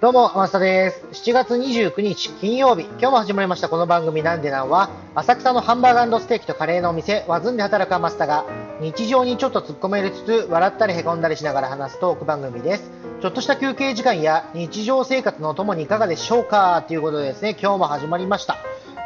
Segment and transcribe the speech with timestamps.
[0.00, 1.28] どうも、天下です。
[1.28, 8.46] 7月29日金曜日、今日も始まりましたこの番組なんでなんは、浅草のハンバーガーステーキとカレーのお店、ワズンで働くマスタが、
[8.80, 12.90] 日常にちょっと突っ込めるつつ、笑ったりへこんだりしながら話すトーク番組です。
[13.20, 18.56] ちょっとした休憩時間や日常生活のともにいかがでしょうかということでですね、今日も始まりました。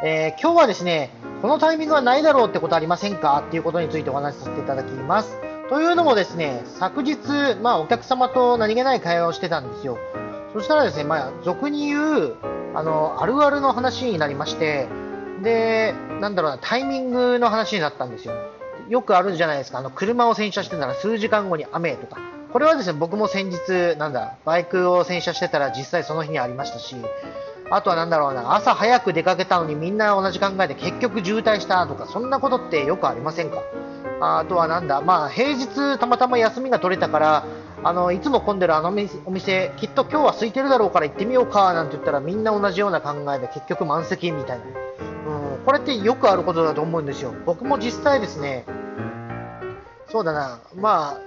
[0.01, 1.09] えー、今日はですね、
[1.41, 3.43] このタイミングはないだろうってことありませんか？
[3.45, 5.41] っていうことについてお話しさせていただきます。
[5.67, 7.17] というのもですね、昨日、
[7.61, 9.97] まあお客様と何気ない会話をしてたんですよ。
[10.55, 12.35] そしたらですね、まあ、俗に言う、
[12.73, 14.87] あの、あるあるの話になりまして、
[15.43, 18.33] で、なんだろうな、タイミングの話になったんですよ。
[18.87, 22.21] よくあるじゃないですか、あの、車を洗車してたら数時間後に雨とか。
[22.53, 26.95] これはですね、僕も先日、なんだ、バイクを洗車してたら実際その日にありましたし、
[27.69, 33.57] あとはなだろうな、朝早く出かけたのにみんな同じ考えで結局渋滞したとか、そんなことってよくありませんか？
[34.21, 37.43] あとはなんだ、まあ平日たまたま休みが取れたから、
[37.85, 47.31] あのいつも混んでるあのお店、きっと今日は空いてるだろうから行ってみようかなんて言ったらみんな同じような考えで結局満席みたいな、うん、これってよくあることだと思うんですよ。
[47.45, 48.65] 僕も実際ですね、
[50.09, 51.19] そうだな、ま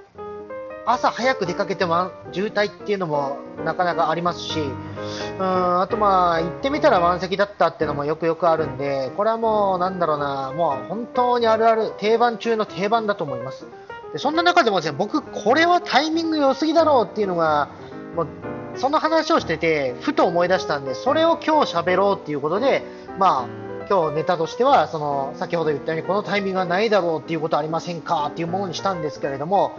[0.85, 13.69] あ、朝早く出かけても渋滞っていうのもなかなかありますし、うん、あとまあ、行ってみたら満席だったっていうのもよくよくあるんで、これはもうなんだろうな、もう本当にあるある、定番中の定番だと思います。
[14.13, 17.69] でそんな中でもですね、僕、これはタイミング良すぎだろうっていうのが、
[18.17, 18.29] もう
[18.77, 22.83] その話をしてて、ふと思い出したんで、それを今日喋ろうっていうことで、
[23.19, 29.73] まあ、今日ネタとしては、その、先ほど言ったように、このタイミングがないだろうっていうことはありませんかっていうものにしたんですけれども、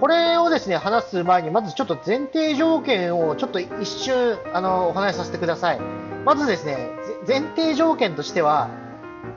[0.00, 5.80] これをですね、話す前に、まずちょっと前提条件をちょっと一瞬、あの、お話しさせてください。
[6.24, 6.90] まずですね、
[7.26, 8.68] 前提条件としては、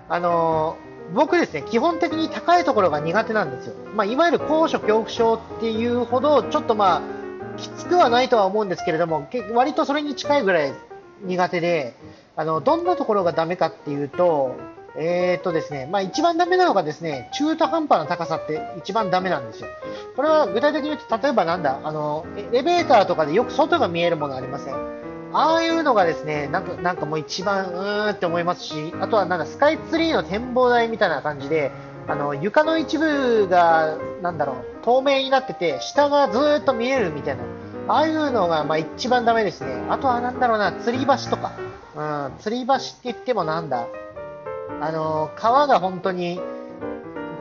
[0.08, 0.78] あの
[1.14, 3.76] 僕ですね、基本的に高いところが苦手なんですよ。
[3.96, 7.02] まあ、いわゆる高所恐怖症っていうほど、ちょっとまあ、
[7.58, 10.74] きつくはないとは思うんですけれども、割とそれに近いぐらい
[11.24, 11.96] 苦手で、
[12.36, 14.56] あの、どんなところがダメかっていうと、
[14.96, 19.68] えー、っとですね、まあ一番ダメなのがですね、中途半端な高さって一番ダメなんですよ。
[20.16, 25.01] これは具体的に言うと、例えばなんだ、あの、エレベーターとかでよく外が見えるものありません
[25.34, 31.72] ああいうのがですね、なんかなんかもう一番うーんって思いますし、あとはなんかスカイツリーの展望台みたいな感じで、
[32.08, 37.44] あの床の一部がなんだろう透明になってて、下がずっと見えるみたいな、
[37.88, 39.74] ああいうのがまあ一番ダメですね。
[39.90, 41.54] あとはなんだろうな、吊り橋とか、
[41.96, 42.02] うん、
[42.38, 43.88] 吊り橋って言ってもなんだ、
[44.82, 46.40] あの川が本当に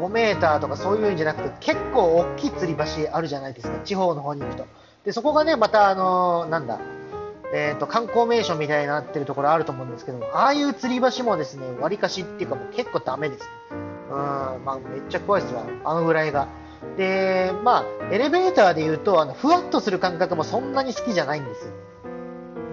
[0.00, 4.66] 5メーターとかそういうんじゃなくて、結構大きい吊り橋あるじゃないですか、地方の方に行くと。
[5.04, 6.78] でそこがね、またあのなんだ、
[7.52, 13.48] えーと、観光名所みたいになってるところあると思うんですけどああいう吊り橋もですね、割かしっていうかもう結構ダメです。
[14.10, 14.16] うん、
[14.64, 16.48] まあめっちゃ怖いですわ、あのぐらいが。
[16.96, 21.72] で、まあ、エレベーターで言うと、あの、ふわっとする感覚もそんなに好きじゃないんですよ。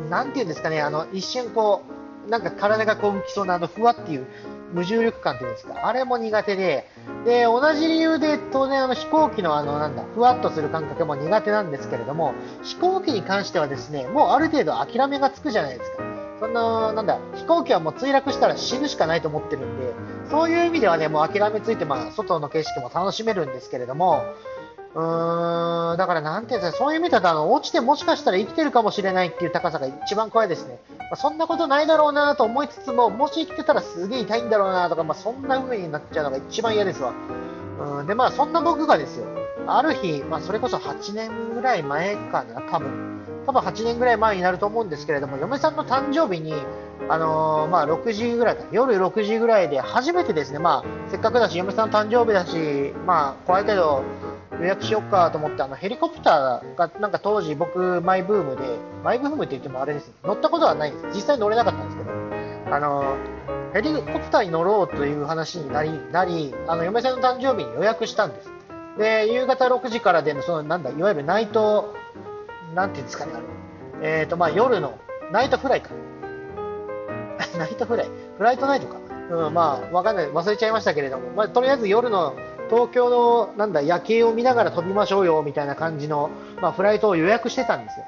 [0.10, 1.84] なんていうんですかね、あの、一瞬こ
[2.26, 4.28] う、なんか体がこう浮きそうなあの、ふわっていう、
[4.74, 6.88] 無重力感というんですか、あれも苦手で、
[7.26, 12.34] で、同じ理由で当然あの飛行機のあの、なんだ、ふわっとする感覚も苦手なんですけれども、
[12.64, 16.04] 飛行機に関してはですね、もうある程度諦めがつくじゃないですか。
[16.40, 19.94] そんな、なんだ、飛行機はもう墜落したら死ぬしかないと思ってるんで、
[20.30, 24.24] そういう意味ではね、もう諦めついて、まあ、外の景色も楽しめるんですけれども、
[24.98, 30.80] うーん、だからなんていうんですか、そういう意味だと、落ちてもしかしたら生きてるかもしれないっていう高さが一番怖いですね。
[30.98, 37.14] まあ、そんなことないだろうなと思いつつも、もし生きてたらすげえ痛いんだろうなとか、まあ、そんな風になっちゃうのが一番嫌ですわ。
[38.00, 39.28] うん、で、まあ、そんな僕がですよ、
[39.68, 43.22] ある日、まあ、それこそ8年ぐらい前かな、多分。
[43.46, 46.56] 多分8年ぐらい前になると思うんですけれども、嫁さんの誕生日に、
[47.08, 54.02] あのー、まあ、6時ぐらいか、夜6時ぐらいで初めてですね、まあ、せっかくだし、嫁さんの誕生日だし、まあ、怖いけど、
[54.60, 58.64] 予約しよっかと思って、あの、ヘリコプターが、なんか当時僕、マイブームで、
[59.04, 61.16] マイブームって言ってもあれです、乗ったことはないんです。
[61.16, 63.18] 実際乗れなかったんですけど、あの、
[63.74, 68.52] ヘリコプターに乗ろうという話になり、なり、あの、嫁さんの誕生日に予約したんです。
[68.98, 71.94] で、夕方6時からでの、その、なんだ、いわゆるナイト、
[72.74, 73.44] なんていうんですかね、あの、
[74.02, 74.98] えっ、ー、と、まあ、夜の、
[75.32, 75.90] ナイトフライか。
[77.58, 78.10] ナイトフライ？
[78.38, 78.98] フライトナイトか。
[79.30, 80.28] うん、まあ、わかんない。
[80.28, 82.34] 忘れちゃいましたけれども、まあ、とりあえず夜の
[82.70, 86.30] 東京のなんだ夜景を見ながら飛びましょうよみたいな感じの、
[86.62, 88.06] まあ、フライトを予約してたんですよ。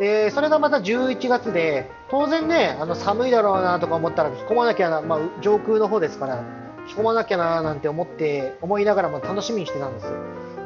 [0.00, 6.42] で、それがまた11月で、当然ね、あの寒いだろうなとか思ったら着込まなきゃな、まあ、上空の方ですから、
[6.88, 10.12] 着込まなきゃななんて思って、思いながらも楽しみにしてたんですよ。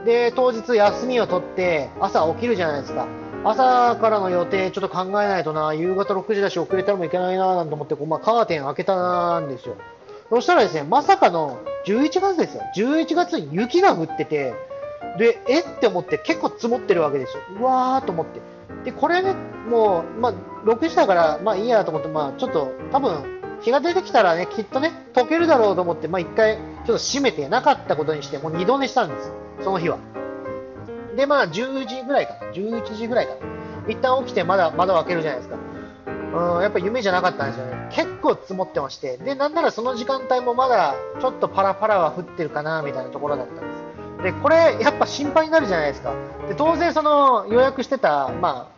[0.04, 3.08] で、当日休みを取って朝起きるじゃないですか。
[3.42, 9.76] 朝からの予定ちょっと考えないとな、夕方6時だし遅れたらもいけないななんて思って、こうまあ、カーテン開けたんですよ。
[10.30, 12.62] そしたらですね、まさかの11月ですよ。
[12.76, 14.54] 11月に雪が降ってて、
[15.18, 15.62] で、えっ？
[15.80, 17.42] て思って結構積もってるわけですよ。
[17.60, 18.40] うわーと思って。
[18.84, 19.34] で、これね、
[19.68, 20.34] もう、まあ、
[20.64, 29.32] 6時だから、まあいいやと思って、まあちょっと、多分、日が出てきたらね、きっとね、溶けるだろうと思って、まあ一回、ちょっと閉めてなかったことにして、もう二度寝したんです。
[29.62, 29.98] その日は。
[31.16, 32.52] で、まあ10時ぐらいかな。
[32.52, 33.38] 11時ぐらいかな。
[33.88, 35.56] 一旦起きて、まだ、まだ開けるじゃないですか。
[36.34, 37.88] うん、やっぱ夢じゃなかったんですよね。
[37.92, 39.16] 結構積もってまして。
[39.18, 44.22] で、なんならその時間帯もまだ、ちょっとパラパラは降ってるかな、みたいなところだったんです。
[44.24, 46.12] で、これ、やっぱ心配になるじゃないですか。
[46.48, 48.68] で、当然その予約してた、ま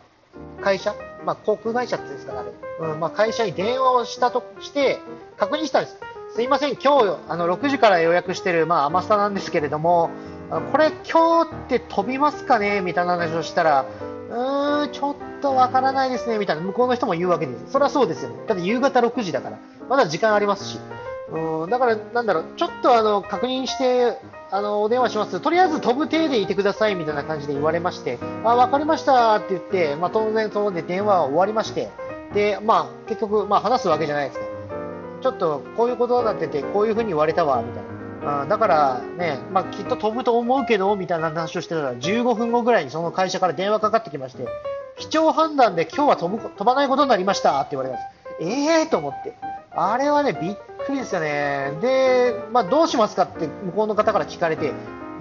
[0.59, 0.93] あ、会社、
[1.25, 2.39] まあ、航空会社ってですかね、
[2.79, 4.99] うんまあ、会社に電話をしたとして、
[5.37, 5.97] 確認したんです。
[6.35, 10.11] すいません、今日あの6時から予約してる、まあ、甘さなんですけれども、
[10.71, 17.71] これ今日って飛びますかねみたいな話をしたら、ー、ちょっとわからないですね、みたいな、向こうの人も言うわけです。
[17.71, 18.35] それはそうですよね。
[18.47, 19.59] だって夕方6時だから、
[19.89, 20.79] まだ時間ありますし。
[21.29, 24.17] うん、だから、なんだろう、ちょっとあの、確認して、
[24.49, 25.41] あの、お電話します。
[25.41, 31.89] とりあえず飛ぶ体でいてください、みたいな感じで言われまして、あ、わかりましたって言って、まあ、当然、そので電話は終わりまして、
[32.33, 34.45] で、まあ、結局、まあ、話すわけじゃないですか。
[35.21, 37.96] ちょっと、こういうことになってて、こういうふうに言われたわ、みたいな。
[38.23, 44.45] あだからね、まあ、きっと飛ぶと思うけど、みたいな話をしてたら、15分後ぐらいにその会社から電話かかってきまして、
[44.97, 48.03] 基調判断で今日は飛ぶ飛ばないことになりましたって言われます。
[48.39, 49.33] ええー、と思って。
[49.71, 50.55] あれはね、びっ
[50.85, 51.71] くりですよね。
[51.81, 54.73] で、まあ、どうしますかって向こうの方から聞かれて、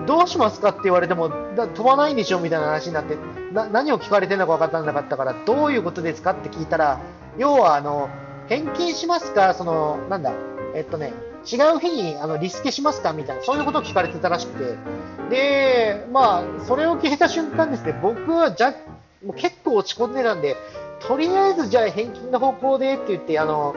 [0.06, 3.16] どうしますかって言われても、飛ばないんでしょみたいな話になって、
[3.52, 7.00] 何を聞かれてるのか分からなかったから、どういうことですかって聞いたら、
[7.38, 8.08] 要は、あの、
[8.48, 10.32] 返金しますかその、なんだ、
[10.74, 11.12] えっとね、
[11.50, 13.12] 違う日にあのリスケしますか？
[13.12, 14.76] みたいな、そういうことを聞かれてたらしくて、
[15.30, 18.74] で、まあ、それを聞いた瞬間ですね、僕はじゃ
[19.24, 20.56] もう結構落ち込んでたんで、
[21.00, 23.74] とりあえずじゃあ返金の方向でって言って、あの、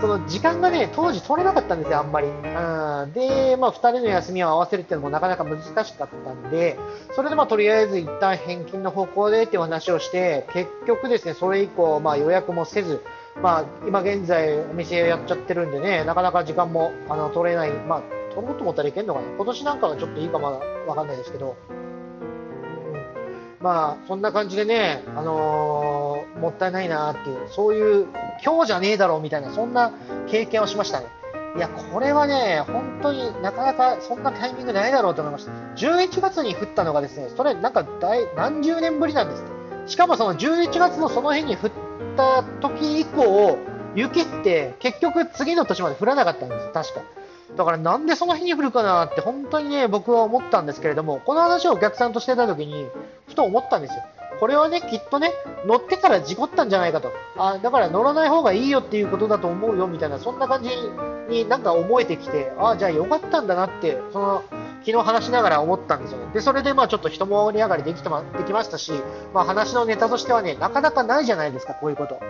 [0.00, 2.26] その時間がね、当時取れなかったんですよ、あんまり。
[2.26, 6.78] うん、で、まあ、2人の休みを合わせるっていうのもなかなか難しかったんで、
[7.14, 13.02] それでまあ、とりあえず一旦返金の方向でっていう話をして、結局ですね、それ以降、まあ、予約もせず、
[13.40, 18.02] まあ、今現在お店やっちゃってるんでね、なかなか時間もあの取れない、まあ、
[18.34, 19.26] 取ろうと思ったらいけんのかな。
[19.28, 28.06] 今年なんかはちょっといいかまだわかんないですけど、うん、まあ、そんな感じでね、あのー、もったいないなっていう、そういう、
[28.44, 29.92] 今日じゃねえだろうみたいな、そんな
[30.28, 31.06] 経験をしましたね。
[31.56, 35.52] いや、これはね、本当になかなかそんなタイミングないだろうと思いました。
[35.76, 39.44] 11月に降ったのがですね、それなんか大何十年ぶりなんです。
[39.86, 41.70] しかもその11月のその日に降っ
[42.12, 43.58] った時以降、
[43.94, 47.00] 雪って結局次の年まで降らなかったんです確か。
[47.56, 52.86] だからなんでその日に降るかなって本当にね、僕は思ったんですけれども、この話をお客さんとしてた時に、
[53.28, 54.02] ふと思ったんですよ。
[54.40, 55.32] これはね、きっとね、
[55.66, 57.12] 乗ってから事故ったんじゃないかと。
[57.36, 60.70] あだから乗らない方がいいよっていうことだと思うよみたいな、そんな感じ
[61.28, 64.42] になんか思えてきて、あじゃあよかったんだなって、その
[64.84, 66.32] 昨日話しながら思ったんですよね。
[66.34, 68.92] で、それでまあちょっと一盛り上がりできてま、できましたし、
[69.32, 72.20] まあ話のネタとしてはね、なかなかないじゃないですか、こういうこと。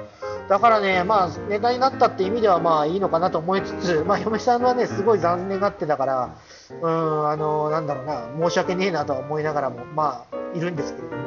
[0.49, 6.37] だからね、まあネタになったって意味ではまあいいのかなと思いつつ、まあ嫁さんはね、すごい残念がってたから、
[6.81, 11.23] うん、あの、なんだろうな、申し訳ねえなとは思いながらも、まあ、いるんですけれども。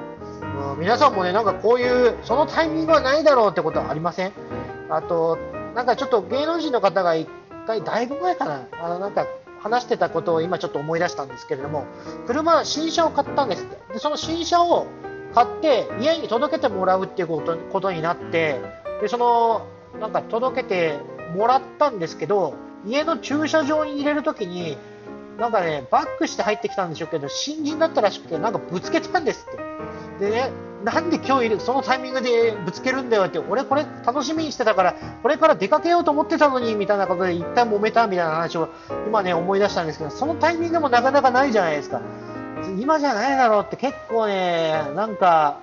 [0.74, 4.31] うん、皆さんもね、なんかこういう、そのタイミングはないだろうってことはありません？
[4.89, 5.38] あと、
[5.75, 7.28] なんかちょっと芸能人の方が一
[7.68, 9.25] 回、だいぶ前かな、あの、なんか
[9.65, 11.85] 話してたことを今ちょっと思い出したんですけれども、
[12.27, 13.94] 車、新車を買ったんですって。
[13.94, 14.85] で、その新車を
[15.33, 18.61] 買って家に届けてもらうっていうことことになって、
[19.01, 19.66] で、その、
[19.99, 20.99] なんか届けて
[21.35, 22.54] もらったんですけど、
[22.85, 24.78] 家の駐車場に入れるときに、
[25.40, 30.30] なんかね、バックして入ってきたんでしょうけど、新人だったらしくて、なんかぶつけたんですって。
[30.30, 30.51] でね、
[30.85, 38.69] なんで今日、そのタイミングでぶつけるんだよって、俺これ楽しみにしてたから、これから出かけようと思ってたのに、みたいなことで一旦揉めたみたいな話を
[39.07, 42.01] 今ね、思い出したんですけど、そのタイミングもなかなかないじゃないですか。
[42.80, 45.57] 今じゃないだろうって結構ね、なんか、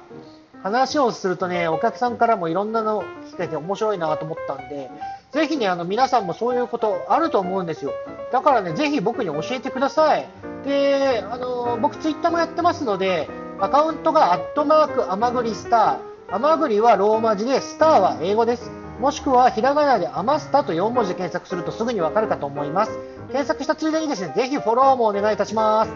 [0.64, 4.91] 話をするとね、お客さんからもいろんなの聞けて面白いなと思ったんで、
[5.31, 7.93] ぜひね、あの皆さんもそういうことあると思うんですよ。
[8.33, 10.26] だからね、ぜひ僕に教えてください。
[10.64, 13.29] で、あの僕ツイッターもやってますので、
[13.62, 16.35] アカウントがアットマークアマグリスター。
[16.35, 18.73] アマグリはローマ字で、スターは英語です。
[18.99, 22.99] もしくはひらがなでアマスタと4文字で検索するとすぐにわかるかと思います。
[23.28, 25.92] 検索したついでにですね、ぜひフォローもお願いいたします。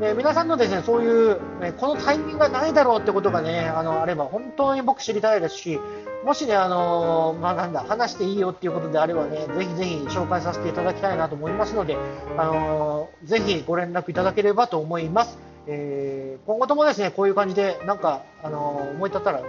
[0.00, 5.80] で皆さんのですねそういう、ね、このタイミングがないだろうってことがねあのあれば本当に僕知りたいですし
[6.24, 11.96] もしねあのまあ、なんだ話していいよっていうことであればねぜひぜひ紹介させていただきたいなと思いますので
[12.36, 15.47] あのぜひご連絡いただければと思います。
[15.70, 19.42] えー、今後ともですね、こういう感じで、なんか、あのー、思い立ったら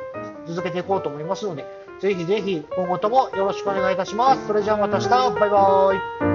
[0.46, 1.66] 続けていこうと思いますので、
[2.00, 4.48] ぜひぜひ今後ともよろしくお願いいたします。
[4.48, 6.29] それじゃあまた明日、バイバーイ。